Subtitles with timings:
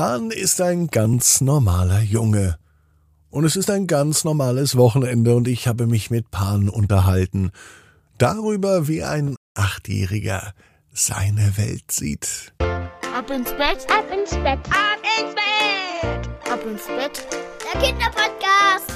[0.00, 2.56] Pan ist ein ganz normaler Junge.
[3.28, 7.50] Und es ist ein ganz normales Wochenende und ich habe mich mit Pan unterhalten.
[8.16, 10.54] Darüber, wie ein Achtjähriger
[10.90, 12.54] seine Welt sieht.
[13.14, 17.26] Ab ins Bett, ab ins Bett, ab ins Bett, ab ins Bett.
[17.62, 18.92] Der Kinderpodcast.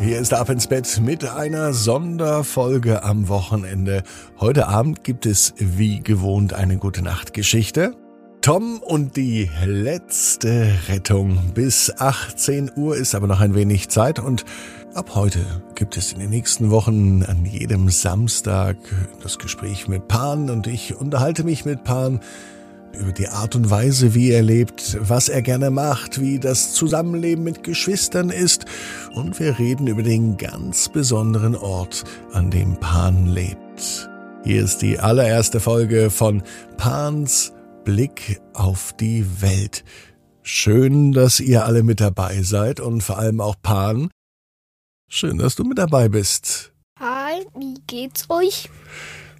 [0.00, 4.02] Hier ist Ab ins Bett mit einer Sonderfolge am Wochenende.
[4.40, 7.94] Heute Abend gibt es wie gewohnt eine gute Nachtgeschichte.
[8.42, 11.52] Tom und die letzte Rettung.
[11.52, 14.46] Bis 18 Uhr ist aber noch ein wenig Zeit und
[14.94, 15.40] ab heute
[15.74, 18.78] gibt es in den nächsten Wochen an jedem Samstag
[19.22, 22.20] das Gespräch mit Pan und ich unterhalte mich mit Pan
[22.98, 27.44] über die Art und Weise, wie er lebt, was er gerne macht, wie das Zusammenleben
[27.44, 28.64] mit Geschwistern ist
[29.14, 34.08] und wir reden über den ganz besonderen Ort, an dem Pan lebt.
[34.44, 36.42] Hier ist die allererste Folge von
[36.78, 37.52] Pans
[37.90, 39.82] Blick auf die Welt.
[40.42, 44.10] Schön, dass ihr alle mit dabei seid und vor allem auch Pan.
[45.08, 46.72] Schön, dass du mit dabei bist.
[47.00, 48.68] Hi, wie geht's euch?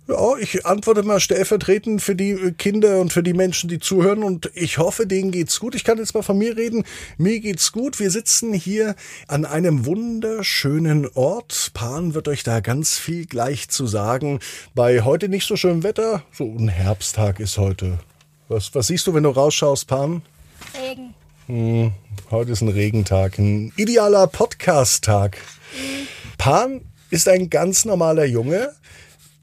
[0.08, 4.50] Ja, ich antworte mal stellvertretend für die Kinder und für die Menschen, die zuhören und
[4.54, 5.76] ich hoffe, denen geht's gut.
[5.76, 6.82] Ich kann jetzt mal von mir reden.
[7.18, 8.00] Mir geht's gut.
[8.00, 8.96] Wir sitzen hier
[9.28, 11.70] an einem wunderschönen Ort.
[11.72, 14.40] Pan wird euch da ganz viel gleich zu sagen.
[14.74, 16.24] Bei heute nicht so schönem Wetter.
[16.32, 18.00] So ein Herbsttag ist heute.
[18.50, 20.22] Was, was siehst du, wenn du rausschaust, Pan?
[20.76, 21.14] Regen.
[21.46, 21.92] Hm,
[22.32, 25.38] heute ist ein Regentag, ein idealer Podcast-Tag.
[26.36, 28.72] Pan ist ein ganz normaler Junge,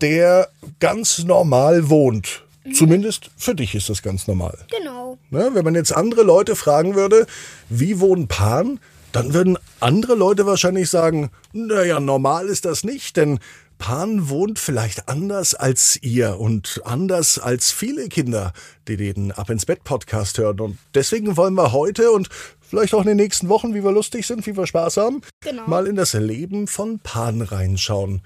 [0.01, 0.49] der
[0.81, 2.43] ganz normal wohnt.
[2.73, 4.57] Zumindest für dich ist das ganz normal.
[4.77, 5.17] Genau.
[5.29, 5.51] Ne?
[5.53, 7.27] Wenn man jetzt andere Leute fragen würde,
[7.69, 8.81] wie wohnen Pan,
[9.13, 13.39] dann würden andere Leute wahrscheinlich sagen, naja, normal ist das nicht, denn
[13.77, 18.53] Pan wohnt vielleicht anders als ihr und anders als viele Kinder,
[18.87, 20.59] die den Ab ins Bett Podcast hören.
[20.59, 22.29] Und deswegen wollen wir heute und
[22.61, 25.67] vielleicht auch in den nächsten Wochen, wie wir lustig sind, wie wir Spaß haben, Genau.
[25.67, 28.21] mal in das Leben von Pan reinschauen.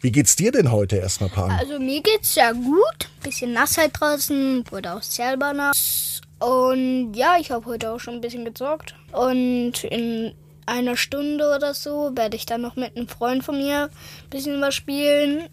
[0.00, 1.50] Wie geht's dir denn heute erstmal, Pan?
[1.50, 3.08] Also mir geht's ja gut.
[3.22, 6.20] Bisschen nass halt draußen, wurde auch selber nass.
[6.38, 8.94] Und ja, ich habe heute auch schon ein bisschen gezockt.
[9.12, 10.32] Und in
[10.68, 14.60] einer Stunde oder so werde ich dann noch mit einem Freund von mir ein bisschen
[14.60, 15.48] was spielen,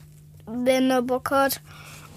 [0.45, 1.61] wenn er Bock hat.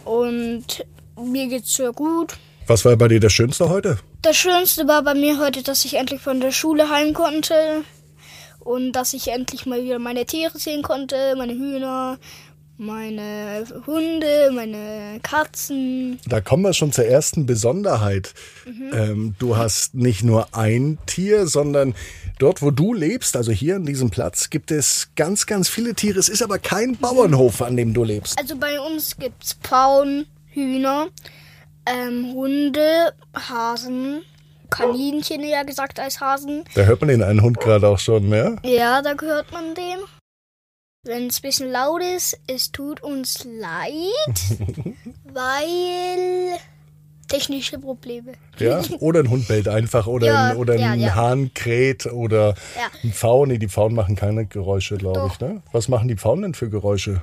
[0.04, 0.84] Und
[1.16, 2.34] mir geht's sehr gut.
[2.66, 3.98] Was war bei dir das Schönste heute?
[4.22, 7.84] Das Schönste war bei mir heute, dass ich endlich von der Schule heim konnte
[8.60, 12.18] und dass ich endlich mal wieder meine Tiere sehen konnte, meine Hühner,
[12.78, 16.18] meine Hunde, meine Katzen.
[16.26, 18.34] Da kommen wir schon zur ersten Besonderheit.
[18.66, 21.94] Ähm, du hast nicht nur ein Tier, sondern
[22.38, 26.18] dort, wo du lebst, also hier an diesem Platz, gibt es ganz, ganz viele Tiere.
[26.18, 28.38] Es ist aber kein Bauernhof, an dem du lebst.
[28.38, 31.08] Also bei uns gibt's Pfauen, Hühner,
[31.84, 34.22] ähm, Hunde, Hasen,
[34.70, 36.64] Kaninchen eher gesagt als Hasen.
[36.74, 38.56] Da hört man den einen Hund gerade auch schon, ne?
[38.62, 39.98] Ja, da gehört man dem.
[41.04, 44.34] Wenn es ein bisschen laut ist, es tut uns leid,
[45.24, 46.58] weil
[47.28, 48.32] technische Probleme.
[48.58, 48.82] Ja?
[48.98, 51.14] Oder ein Hund bellt einfach oder Ja, ein, oder ja, ein ja.
[51.14, 52.54] Hahn kräht oder
[53.04, 53.50] ein Pfauen.
[53.50, 55.62] Nee, die Pfauen machen keine Geräusche, glaube ich, ne?
[55.72, 57.22] Was machen die Pfauen denn für Geräusche?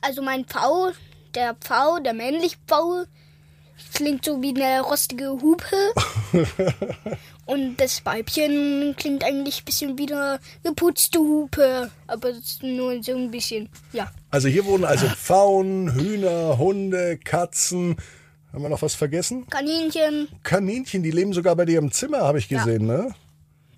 [0.00, 0.90] Also mein Pfau,
[1.34, 3.04] der Pfau, der männliche Pfau,
[3.94, 5.76] klingt so wie eine rostige Hupe.
[7.44, 11.90] Und das Weibchen klingt eigentlich ein bisschen wie eine geputzte Hupe.
[12.06, 14.10] Aber nur so ein bisschen, ja.
[14.30, 17.96] Also hier wohnen also Pfauen, Hühner, Hunde, Katzen.
[18.52, 19.46] Haben wir noch was vergessen?
[19.48, 23.14] Kaninchen, Kaninchen, die leben sogar bei dir im Zimmer, habe ich gesehen, ne?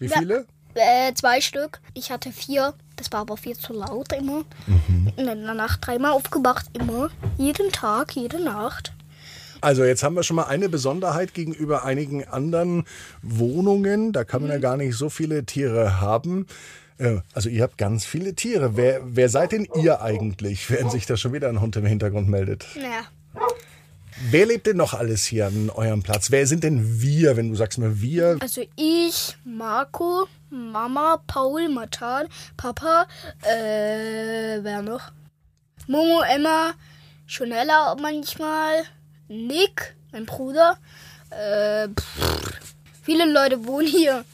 [0.01, 0.19] Wie Ja.
[0.19, 0.47] viele?
[0.75, 1.81] äh, zwei Stück.
[1.95, 2.75] Ich hatte vier.
[2.97, 4.45] Das war aber viel zu laut immer.
[4.67, 7.11] Und in der Nacht dreimal aufgewacht, immer.
[7.39, 8.93] Jeden Tag, jede Nacht.
[9.65, 12.85] Also jetzt haben wir schon mal eine Besonderheit gegenüber einigen anderen
[13.23, 14.13] Wohnungen.
[14.13, 16.47] Da kann man ja gar nicht so viele Tiere haben.
[16.99, 18.77] Äh, Also ihr habt ganz viele Tiere.
[18.77, 22.29] Wer, wer seid denn ihr eigentlich, während sich da schon wieder ein Hund im Hintergrund
[22.29, 22.67] meldet?
[22.77, 23.07] Naja.
[24.31, 26.31] Wer lebt denn noch alles hier an eurem Platz?
[26.31, 28.37] Wer sind denn wir, wenn du sagst mal wir?
[28.41, 32.27] Also ich, Marco, Mama, Paul, Matan,
[32.57, 33.07] Papa,
[33.43, 35.11] äh, wer noch?
[35.89, 36.75] Momo, Emma,
[37.27, 38.85] Shonella manchmal,
[39.29, 40.79] Nick, mein Bruder,
[41.31, 42.53] äh, pff,
[43.03, 44.25] viele Leute wohnen hier.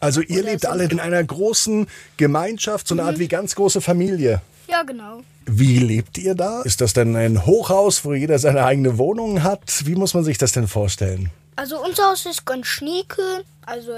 [0.00, 3.80] Also ihr Oder lebt alle in einer großen Gemeinschaft, so eine Art wie ganz große
[3.80, 4.42] Familie.
[4.68, 5.22] Ja, genau.
[5.46, 6.62] Wie lebt ihr da?
[6.62, 9.86] Ist das denn ein Hochhaus, wo jeder seine eigene Wohnung hat?
[9.86, 11.30] Wie muss man sich das denn vorstellen?
[11.54, 13.92] Also unser Haus ist ganz schnieke, also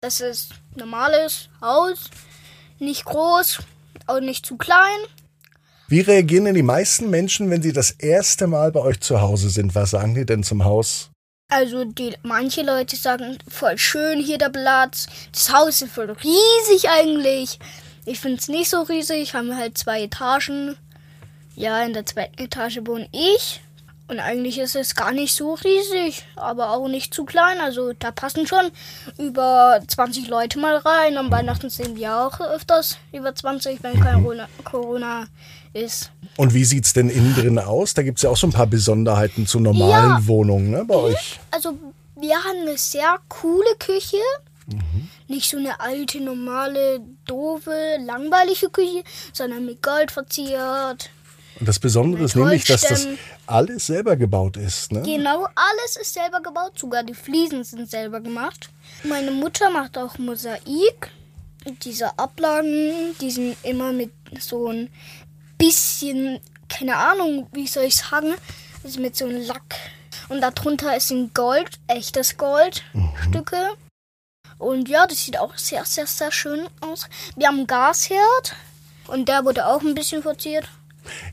[0.00, 2.10] das ist normales Haus,
[2.78, 3.60] nicht groß,
[4.06, 4.98] auch nicht zu klein.
[5.88, 9.50] Wie reagieren denn die meisten Menschen, wenn sie das erste Mal bei euch zu Hause
[9.50, 9.76] sind?
[9.76, 11.10] Was sagen die denn zum Haus?
[11.48, 15.06] Also die, manche Leute sagen, voll schön hier der Platz.
[15.30, 17.60] Das Haus ist voll riesig eigentlich.
[18.04, 19.34] Ich finde es nicht so riesig.
[19.34, 20.76] Haben halt zwei Etagen.
[21.54, 23.60] Ja, in der zweiten Etage wohne ich.
[24.08, 27.58] Und eigentlich ist es gar nicht so riesig, aber auch nicht zu klein.
[27.60, 28.70] Also da passen schon
[29.18, 31.16] über 20 Leute mal rein.
[31.16, 35.26] Am Weihnachten sind wir auch öfters über 20, wenn kein Corona, Corona
[35.72, 36.12] ist.
[36.36, 37.94] Und wie sieht's denn innen drin aus?
[37.94, 40.26] Da gibt's ja auch so ein paar Besonderheiten zu normalen Ja.
[40.26, 41.40] Wohnungen ne, bei euch.
[41.50, 41.76] Also
[42.14, 44.18] wir haben eine sehr coole Küche.
[45.28, 49.02] Nicht so eine alte, normale, doofe, langweilige Küche,
[49.32, 51.10] sondern mit Gold verziert.
[51.58, 53.06] Und das Besondere ist nämlich, dass das.
[53.46, 54.92] Alles selber gebaut ist.
[54.92, 55.02] Ne?
[55.02, 58.70] Genau, alles ist selber gebaut, sogar die Fliesen sind selber gemacht.
[59.04, 61.10] Meine Mutter macht auch Mosaik.
[61.82, 64.88] Diese Ablagen, die sind immer mit so ein
[65.58, 68.34] bisschen, keine Ahnung, wie soll ich sagen,
[68.84, 69.74] also mit so einem Lack.
[70.28, 73.76] Und darunter ist ein Gold, echtes Goldstücke.
[74.58, 77.08] Und ja, das sieht auch sehr, sehr, sehr schön aus.
[77.36, 78.54] Wir haben einen Gasherd
[79.08, 80.68] und der wurde auch ein bisschen verziert.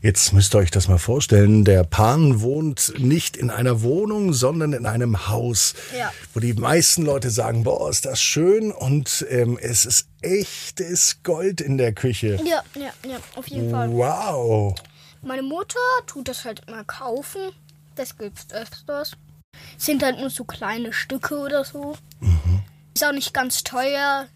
[0.02, 1.64] Jetzt müsst ihr euch das mal vorstellen.
[1.64, 6.12] Der Pan wohnt nicht in einer Wohnung, sondern in einem Haus, Ja.
[6.32, 8.72] wo die meisten Leute sagen, boah, ist das schön.
[8.72, 12.38] Und ähm, es ist echtes Gold in der Küche.
[12.44, 13.90] Ja, ja, ja, auf jeden Fall.
[13.90, 14.74] Wow.
[15.22, 17.40] Meine Mutter tut das halt immer kaufen.
[17.94, 19.12] Das gibt's öfters.
[19.78, 21.96] Sind halt nur so kleine Stücke oder so.
[22.94, 24.26] Ist auch nicht ganz teuer.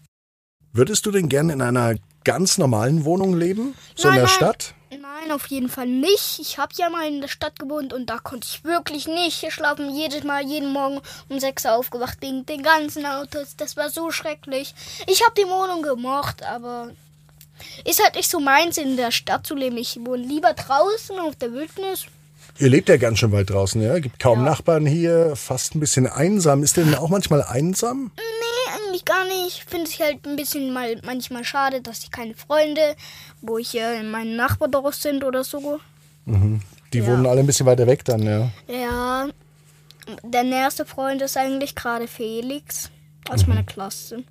[0.71, 3.75] Würdest du denn gern in einer ganz normalen Wohnung leben?
[3.95, 4.35] So Nein, in der nein.
[4.35, 4.73] Stadt?
[5.21, 6.39] Nein, auf jeden Fall nicht.
[6.39, 9.93] Ich habe ja mal in der Stadt gewohnt und da konnte ich wirklich nicht schlafen.
[9.95, 13.55] Jedes Mal, jeden Morgen um 6 Uhr aufgewacht wegen den ganzen Autos.
[13.57, 14.73] Das war so schrecklich.
[15.07, 16.89] Ich habe die Wohnung gemocht, aber
[17.85, 19.77] ist halt nicht so meins, in der Stadt zu leben.
[19.77, 22.05] Ich wohne lieber draußen auf der Wildnis.
[22.57, 23.99] Ihr lebt ja ganz schön weit draußen, ja?
[23.99, 24.45] Gibt kaum Ja.
[24.51, 26.63] Nachbarn hier, fast ein bisschen einsam.
[26.63, 28.11] Ist denn auch manchmal einsam?
[28.15, 28.21] Nee,
[28.99, 29.63] eigentlich gar nicht.
[29.69, 32.95] Finde ich halt ein bisschen mal manchmal schade, dass ich keine Freunde,
[33.41, 35.79] wo ich äh, in meinem Nachbardorf sind oder so.
[36.93, 37.07] Die Ja.
[37.07, 38.49] wohnen alle ein bisschen weiter weg dann, ja.
[38.67, 39.27] Ja,
[40.23, 42.89] der nächste Freund ist eigentlich gerade Felix
[43.29, 44.23] aus meiner Klasse.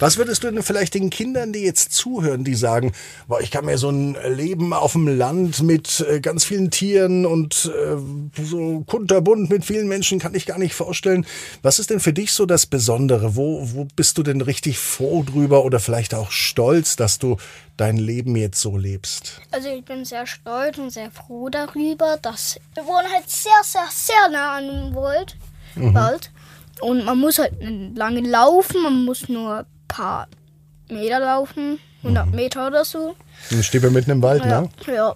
[0.00, 2.92] Was würdest du denn vielleicht den Kindern, die jetzt zuhören, die sagen,
[3.28, 7.26] boah, ich kann mir so ein Leben auf dem Land mit äh, ganz vielen Tieren
[7.26, 11.26] und äh, so kunterbunt mit vielen Menschen kann ich gar nicht vorstellen.
[11.62, 13.36] Was ist denn für dich so das Besondere?
[13.36, 17.36] Wo, wo bist du denn richtig froh drüber oder vielleicht auch stolz, dass du
[17.76, 19.40] dein Leben jetzt so lebst?
[19.50, 23.88] Also ich bin sehr stolz und sehr froh darüber, dass wir wohnen halt sehr, sehr,
[23.90, 25.36] sehr nah an dem Wald.
[25.76, 26.30] Wald.
[26.80, 27.54] Und man muss halt
[27.94, 30.28] lange laufen, man muss nur paar
[30.88, 33.16] Meter laufen, 100 Meter oder so.
[33.50, 34.68] Dann steht wir mitten im Wald, Ja, ne?
[34.86, 35.14] ja.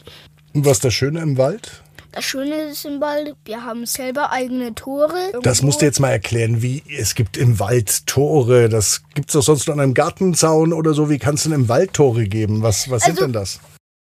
[0.52, 1.82] Und was ist das Schöne im Wald?
[2.12, 5.12] Das Schöne ist im Wald, wir haben selber eigene Tore.
[5.32, 5.66] Das Irgendwo.
[5.66, 8.68] musst du jetzt mal erklären, wie es gibt im Wald Tore.
[8.68, 11.08] Das gibt's doch sonst nur an einem Gartenzaun oder so.
[11.08, 12.62] Wie kannst du denn im Wald Tore geben?
[12.62, 13.60] Was, was sind Also- denn das?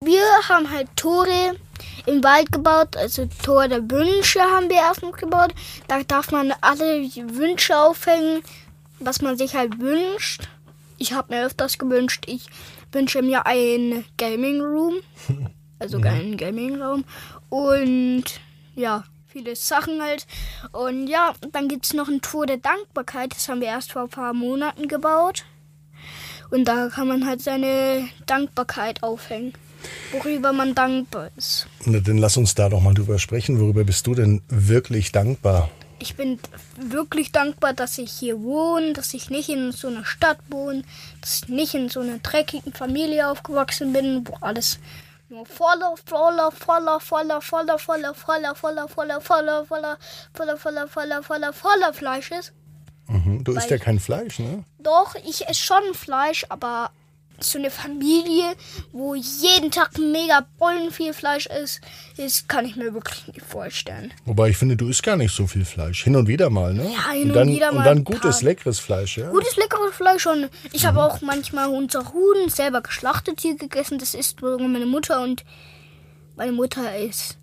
[0.05, 1.55] Wir haben halt Tore
[2.05, 5.55] im Wald gebaut, also Tor der Wünsche haben wir erstens gebaut.
[5.87, 7.01] Da darf man alle
[7.33, 8.43] Wünsche aufhängen,
[8.99, 10.47] was man sich halt wünscht.
[10.97, 12.47] Ich habe mir öfters gewünscht, ich
[12.91, 14.95] wünsche mir einen Gaming Room,
[15.79, 17.03] also einen Gaming Raum
[17.49, 18.23] und
[18.75, 20.25] ja, viele Sachen halt.
[20.71, 24.03] Und ja, dann gibt es noch ein Tor der Dankbarkeit, das haben wir erst vor
[24.03, 25.45] ein paar Monaten gebaut.
[26.49, 29.53] Und da kann man halt seine Dankbarkeit aufhängen,
[30.11, 31.67] worüber man dankbar ist.
[31.85, 33.59] Na, dann lass uns da doch mal drüber sprechen.
[33.59, 35.69] Worüber bist du denn wirklich dankbar?
[35.99, 36.39] Ich bin
[36.75, 40.83] wirklich dankbar, dass ich hier wohne, dass ich nicht in so einer Stadt wohne,
[41.21, 44.79] dass ich nicht in so einer dreckigen Familie aufgewachsen bin, wo alles
[45.29, 51.23] nur voller, voller, voller, voller, voller, voller, voller, voller, voller, voller, voller, voller, voller, voller,
[51.23, 52.53] voller, voller Fleisch ist.
[53.07, 53.43] Mhm.
[53.43, 54.63] Du isst ja kein Fleisch, ne?
[54.79, 56.91] Doch, ich esse schon Fleisch, aber
[57.39, 58.55] so eine Familie,
[58.91, 61.81] wo jeden Tag mega Bollen viel Fleisch ist,
[62.17, 64.13] ist, kann ich mir wirklich nicht vorstellen.
[64.25, 66.03] Wobei ich finde, du isst gar nicht so viel Fleisch.
[66.03, 66.91] Hin und wieder mal, ne?
[66.91, 69.29] Ja, hin und und dann, wieder Und mal dann ein gutes, leckeres Fleisch, ja?
[69.29, 73.99] Gutes, leckeres Fleisch und ich habe auch manchmal unser Huhn selber geschlachtet hier gegessen.
[73.99, 75.43] Das isst meine Mutter und
[76.35, 77.37] meine Mutter ist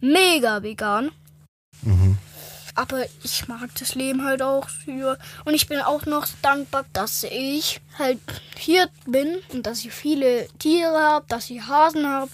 [0.00, 1.10] mega vegan.
[2.78, 5.18] Aber ich mag das Leben halt auch hier.
[5.44, 8.20] Und ich bin auch noch dankbar, dass ich halt
[8.56, 12.30] hier bin und dass ich viele Tiere habe, dass ich Hasen habe,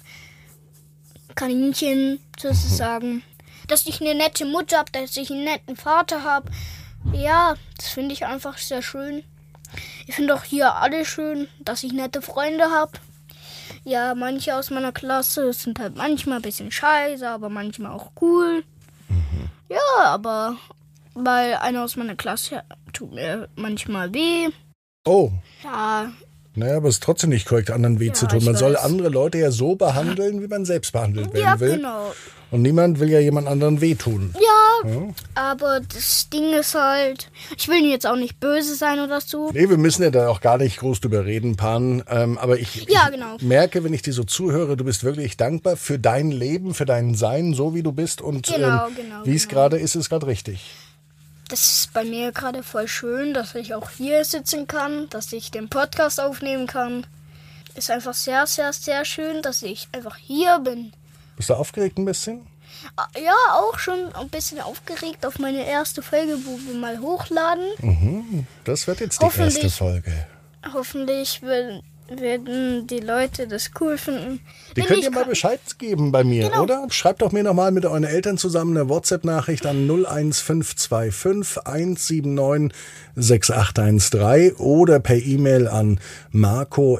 [1.34, 3.22] Kaninchen sozusagen.
[3.68, 6.50] Dass ich eine nette Mutter habe, dass ich einen netten Vater habe.
[7.14, 9.24] Ja, das finde ich einfach sehr schön.
[10.06, 12.92] Ich finde auch hier alle schön, dass ich nette Freunde habe.
[13.84, 18.62] Ja, manche aus meiner Klasse sind halt manchmal ein bisschen scheiße, aber manchmal auch cool.
[19.68, 20.56] Ja, aber
[21.14, 24.48] weil einer aus meiner Klasse tut mir manchmal weh.
[25.06, 25.30] Oh,
[25.62, 26.10] Ja,
[26.56, 28.44] naja, aber es ist trotzdem nicht korrekt, anderen weh Ja, zu tun.
[28.44, 31.76] Man soll andere Leute ja so behandeln, wie man selbst behandelt werden ja will.
[31.76, 32.12] genau.
[32.50, 34.32] Und niemand will ja jemand anderen wehtun.
[34.34, 35.08] Ja, Ja.
[35.34, 39.50] aber das Ding ist halt, ich will jetzt auch nicht böse sein oder so.
[39.52, 42.04] Nee, wir müssen ja da auch gar nicht groß drüber reden, Pan.
[42.08, 43.36] Ähm, aber ich, Ja, ich genau.
[43.40, 47.14] merke, wenn ich dir so zuhöre, du bist wirklich dankbar für dein Leben, für dein
[47.16, 48.20] Sein, so wie du bist.
[48.20, 49.60] Und Genau, ähm, genau, wie es genau.
[49.62, 50.60] gerade ist, ist gerade richtig.
[51.48, 55.50] Das ist bei mir gerade voll schön, dass ich auch hier sitzen kann, dass ich
[55.50, 57.06] den Podcast aufnehmen kann.
[57.74, 60.92] Ist einfach sehr, sehr, sehr schön, dass ich einfach hier bin.
[61.36, 62.46] Bist du aufgeregt ein bisschen?
[62.96, 68.46] Ah, Ja, auch schon ein bisschen aufgeregt auf meine erste Folge, wo wir mal hochladen.
[68.64, 69.70] Das wird jetzt die erste.
[69.70, 70.26] Folge.
[70.72, 74.40] Hoffentlich will, werden die Leute das cool finden.
[74.72, 76.62] Die Wenn könnt ihr mal Bescheid geben bei mir, Genau.
[76.64, 76.86] oder?
[76.90, 82.72] Schreibt doch mir nochmal mit euren Eltern zusammen eine WhatsApp-Nachricht an 01525 179
[83.16, 85.98] 6813 oder per E-Mail an
[86.30, 86.98] marco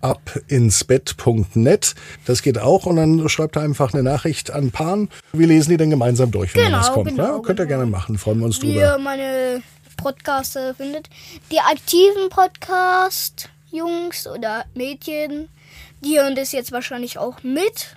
[0.00, 1.94] abinsbett.net.
[2.26, 5.08] Das geht auch und dann schreibt ihr einfach eine Nachricht an Pan.
[5.32, 7.08] Wir lesen die dann gemeinsam durch, wenn Genau, was kommt.
[7.10, 7.42] genau, ne?
[7.42, 7.78] Könnt ihr genau.
[7.80, 8.80] gerne machen, freuen wir uns wie drüber.
[8.80, 9.62] ihr meine
[9.96, 11.08] Podcaster findet.
[11.50, 12.28] Die aktiven
[13.84, 15.48] Podcast-Jungs oder Mädchen,
[16.04, 17.96] die hören das jetzt wahrscheinlich auch mit,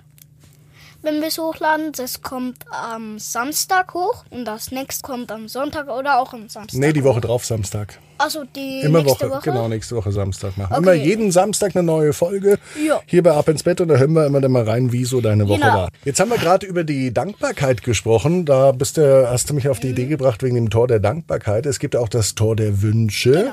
[1.02, 1.92] wenn wir es hochladen.
[1.96, 6.78] Das kommt am Samstag hoch und das nächste kommt am Sonntag oder auch am Samstag.
[6.80, 7.98] Nee, die Woche drauf, Samstag.
[8.20, 9.50] Also die Immer nächste Woche, Woche.
[9.50, 10.72] genau, nächste Woche Samstag machen.
[10.72, 10.82] Okay.
[10.82, 12.58] Immer jeden Samstag eine neue Folge.
[12.84, 13.00] Ja.
[13.06, 15.20] Hier bei Ab ins Bett und da hören wir immer dann mal rein, wie so
[15.20, 15.72] deine Woche Genau.
[15.72, 15.88] war.
[16.04, 18.44] Jetzt haben wir gerade über die Dankbarkeit gesprochen.
[18.44, 21.64] Da bist du, hast du mich auf die Idee gebracht wegen dem Tor der Dankbarkeit.
[21.66, 23.52] Es gibt auch das Tor der Wünsche.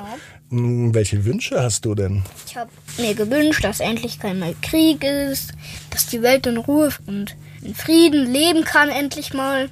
[0.50, 2.22] Welche Wünsche hast du denn?
[2.46, 5.52] Ich habe mir gewünscht, dass endlich kein mehr Krieg ist,
[5.90, 9.68] dass die Welt in Ruhe und in Frieden leben kann endlich mal.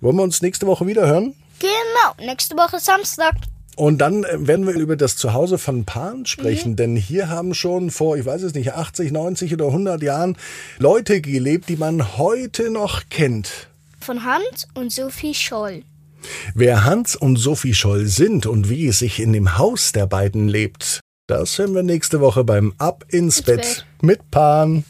[0.00, 1.34] Wollen wir uns nächste Woche wieder hören?
[1.60, 3.34] Genau, nächste Woche Samstag.
[3.76, 6.76] Und dann äh, werden wir über das Zuhause von Pan sprechen, Mhm.
[6.76, 10.36] denn hier haben schon vor, ich weiß es nicht, 80, 90 oder 100 Jahren
[10.78, 13.68] Leute gelebt, die man heute noch kennt.
[14.00, 15.82] Von Hans und Sophie Scholl.
[16.54, 20.48] Wer Hans und Sophie Scholl sind und wie es sich in dem Haus der beiden
[20.48, 23.86] lebt, das hören wir nächste Woche beim Ab ins Ins Bett Bett.
[24.02, 24.82] mit Pan.